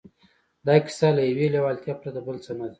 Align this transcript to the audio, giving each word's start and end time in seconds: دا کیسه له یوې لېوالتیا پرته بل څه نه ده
دا 0.67 0.75
کیسه 0.85 1.07
له 1.15 1.21
یوې 1.29 1.47
لېوالتیا 1.53 1.93
پرته 2.01 2.19
بل 2.27 2.37
څه 2.45 2.51
نه 2.59 2.65
ده 2.67 2.69